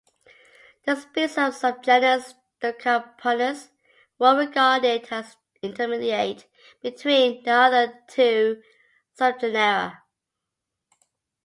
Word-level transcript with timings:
The 0.85 0.95
species 0.95 1.37
of 1.37 1.53
subgenus 1.53 2.33
"Ducampopinus" 2.59 3.69
were 4.17 4.35
regarded 4.35 5.07
as 5.11 5.37
intermediate 5.61 6.47
between 6.81 7.43
the 7.43 7.51
other 7.51 7.99
two 8.09 8.63
subgenera. 9.15 9.99